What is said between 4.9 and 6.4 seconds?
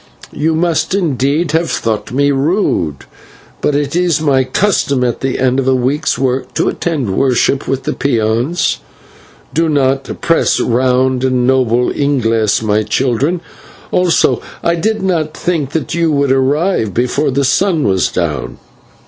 at the end of the week's